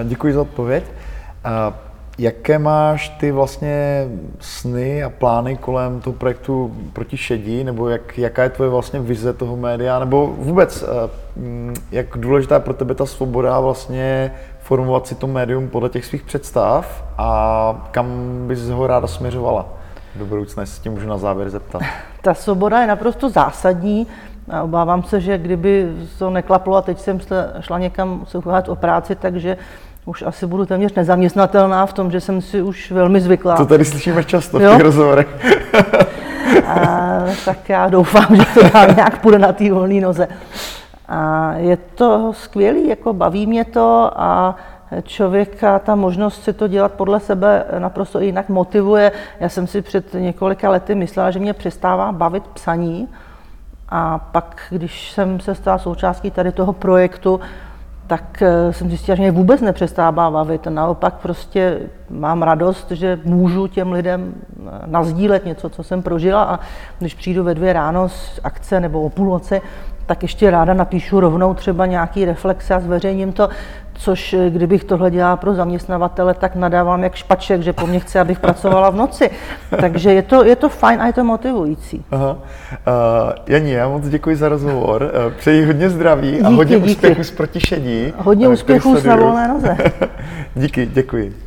Eh, 0.01 0.03
děkuji 0.03 0.33
za 0.33 0.41
odpověď. 0.41 0.83
Jaké 2.17 2.59
máš 2.59 3.09
ty 3.09 3.31
vlastně 3.31 4.07
sny 4.39 5.03
a 5.03 5.09
plány 5.09 5.57
kolem 5.57 6.01
toho 6.01 6.13
projektu 6.13 6.75
proti 6.93 7.17
šedí, 7.17 7.63
nebo 7.63 7.89
jak, 7.89 8.17
jaká 8.17 8.43
je 8.43 8.49
tvoje 8.49 8.69
vlastně 8.69 8.99
vize 8.99 9.33
toho 9.33 9.57
média, 9.57 9.99
nebo 9.99 10.27
vůbec, 10.37 10.83
eh, 10.83 11.09
mm, 11.35 11.73
jak 11.91 12.17
důležitá 12.17 12.55
je 12.55 12.61
pro 12.61 12.73
tebe 12.73 12.95
ta 12.95 13.05
svoboda 13.05 13.59
vlastně 13.59 14.31
formovat 14.59 15.07
si 15.07 15.15
to 15.15 15.27
médium 15.27 15.69
podle 15.69 15.89
těch 15.89 16.05
svých 16.05 16.23
představ 16.23 17.03
a 17.17 17.87
kam 17.91 18.07
bys 18.47 18.69
ho 18.69 18.87
ráda 18.87 19.07
směřovala 19.07 19.65
do 20.15 20.25
budoucna, 20.25 20.63
jestli 20.63 20.83
tě 20.83 20.89
můžu 20.89 21.07
na 21.07 21.17
závěr 21.17 21.49
zeptat. 21.49 21.81
Ta 22.21 22.33
svoboda 22.33 22.81
je 22.81 22.87
naprosto 22.87 23.29
zásadní. 23.29 24.07
A 24.49 24.63
obávám 24.63 25.03
se, 25.03 25.21
že 25.21 25.37
kdyby 25.37 25.93
to 26.19 26.29
neklaplo 26.29 26.75
a 26.75 26.81
teď 26.81 26.99
jsem 26.99 27.19
šla 27.59 27.79
někam 27.79 28.25
se 28.27 28.37
o 28.67 28.75
práci, 28.75 29.15
takže 29.15 29.57
už 30.05 30.21
asi 30.21 30.47
budu 30.47 30.65
téměř 30.65 30.93
nezaměstnatelná 30.93 31.85
v 31.85 31.93
tom, 31.93 32.11
že 32.11 32.21
jsem 32.21 32.41
si 32.41 32.61
už 32.61 32.91
velmi 32.91 33.21
zvykla. 33.21 33.57
To 33.57 33.65
tady 33.65 33.85
slyšíme 33.85 34.23
často 34.23 34.59
jo? 34.59 34.69
v 34.69 34.73
těch 34.73 34.83
rozhovorech. 34.83 35.27
a, 36.67 37.23
tak 37.45 37.69
já 37.69 37.89
doufám, 37.89 38.35
že 38.35 38.45
to 38.53 38.69
dál 38.73 38.87
nějak 38.95 39.21
půjde 39.21 39.39
na 39.39 39.53
té 39.53 39.73
volné 39.73 40.01
noze. 40.01 40.27
A 41.07 41.53
je 41.53 41.77
to 41.77 42.31
skvělý, 42.33 42.87
jako 42.87 43.13
baví 43.13 43.47
mě 43.47 43.65
to 43.65 44.11
a 44.15 44.55
člověka 45.03 45.79
ta 45.79 45.95
možnost 45.95 46.43
si 46.43 46.53
to 46.53 46.67
dělat 46.67 46.91
podle 46.91 47.19
sebe 47.19 47.65
naprosto 47.79 48.19
jinak 48.19 48.49
motivuje. 48.49 49.11
Já 49.39 49.49
jsem 49.49 49.67
si 49.67 49.81
před 49.81 50.13
několika 50.13 50.69
lety 50.69 50.95
myslela, 50.95 51.31
že 51.31 51.39
mě 51.39 51.53
přestává 51.53 52.11
bavit 52.11 52.43
psaní 52.47 53.09
a 53.89 54.19
pak, 54.19 54.61
když 54.69 55.11
jsem 55.11 55.39
se 55.39 55.55
stala 55.55 55.77
součástí 55.77 56.31
tady 56.31 56.51
toho 56.51 56.73
projektu, 56.73 57.39
tak 58.07 58.41
eh, 58.41 58.73
jsem 58.73 58.89
zjistila, 58.89 59.15
že 59.15 59.21
mě 59.21 59.31
vůbec 59.31 59.61
nepřestává 59.61 60.31
bavit. 60.31 60.65
Naopak 60.65 61.13
prostě 61.13 61.79
mám 62.09 62.43
radost, 62.43 62.91
že 62.91 63.19
můžu 63.23 63.67
těm 63.67 63.91
lidem 63.91 64.33
eh, 64.35 64.69
nazdílet 64.85 65.45
něco, 65.45 65.69
co 65.69 65.83
jsem 65.83 66.01
prožila 66.01 66.43
a 66.43 66.59
když 66.99 67.13
přijdu 67.13 67.43
ve 67.43 67.55
dvě 67.55 67.73
ráno 67.73 68.09
z 68.09 68.39
akce 68.43 68.79
nebo 68.79 69.01
o 69.01 69.09
půlnoci, 69.09 69.61
tak 70.05 70.23
ještě 70.23 70.51
ráda 70.51 70.73
napíšu 70.73 71.19
rovnou 71.19 71.53
třeba 71.53 71.85
nějaký 71.85 72.25
reflexe 72.25 72.73
a 72.73 72.79
zveřejním 72.79 73.31
to, 73.31 73.49
což 73.93 74.33
eh, 74.33 74.49
kdybych 74.49 74.83
tohle 74.83 75.11
dělala 75.11 75.37
pro 75.37 75.53
zaměstnavatele, 75.53 76.33
tak 76.33 76.55
nadávám 76.55 77.03
jak 77.03 77.15
špaček, 77.15 77.61
že 77.61 77.73
po 77.73 77.87
mně 77.87 77.99
chce, 77.99 78.19
abych 78.19 78.39
pracovala 78.39 78.89
v 78.89 78.95
noci. 78.95 79.29
Takže 79.81 80.13
je 80.13 80.21
to, 80.21 80.43
je 80.43 80.55
to 80.55 80.69
fajn 80.69 81.01
a 81.01 81.07
je 81.07 81.13
to 81.13 81.23
motivující. 81.23 82.05
Aha. 82.11 82.31
Uh, 82.31 82.37
Janí, 83.47 83.71
já 83.71 83.87
moc 83.87 84.07
děkuji 84.07 84.35
za 84.35 84.49
rozhovor. 84.49 85.11
Přeji 85.37 85.65
hodně 85.65 85.89
zdraví 85.89 86.31
díky, 86.31 86.43
a 86.43 86.49
hodně 86.49 86.79
díky. 86.79 86.91
úspěchů 86.91 87.23
s 87.23 87.31
protišedí. 87.31 88.13
Hodně 88.17 88.47
úspěchů 88.47 89.07
na 89.07 89.15
volné 89.15 89.47
noze. 89.47 89.77
díky, 90.55 90.85
děkuji. 90.85 91.42